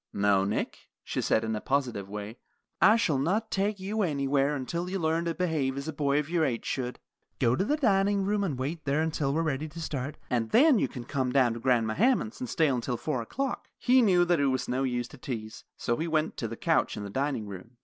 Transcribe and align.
"No, 0.13 0.43
Nick," 0.45 0.89
she 1.03 1.21
said, 1.21 1.43
in 1.43 1.55
a 1.55 1.61
positive 1.61 2.09
way, 2.09 2.39
"I 2.81 2.95
shall 2.95 3.19
not 3.19 3.51
take 3.51 3.79
you 3.79 4.01
anywhere 4.01 4.55
until 4.55 4.89
you 4.89 4.97
learn 4.97 5.25
to 5.25 5.35
behave 5.35 5.77
as 5.77 5.87
a 5.87 5.93
boy 5.93 6.17
of 6.17 6.27
your 6.27 6.43
age 6.43 6.65
should. 6.65 6.97
Go 7.37 7.55
to 7.55 7.63
the 7.63 7.77
dining 7.77 8.23
room 8.25 8.43
and 8.43 8.57
wait 8.57 8.85
there 8.85 9.03
until 9.03 9.31
we 9.31 9.41
are 9.41 9.43
ready 9.43 9.67
to 9.67 9.79
start, 9.79 10.17
and 10.27 10.49
then 10.49 10.79
you 10.79 10.87
can 10.87 11.03
come 11.03 11.31
down 11.31 11.53
to 11.53 11.59
Grandma 11.59 11.93
Hammond's 11.93 12.39
and 12.39 12.49
stay 12.49 12.67
until 12.67 12.97
four 12.97 13.21
o'clock." 13.21 13.67
He 13.77 14.01
knew 14.01 14.25
that 14.25 14.39
it 14.39 14.47
was 14.47 14.67
no 14.67 14.81
use 14.81 15.07
to 15.09 15.19
tease, 15.19 15.65
so 15.77 15.95
he 15.97 16.07
went 16.07 16.35
to 16.37 16.47
the 16.47 16.57
couch 16.57 16.97
in 16.97 17.03
the 17.03 17.11
dining 17.11 17.45
room. 17.45 17.77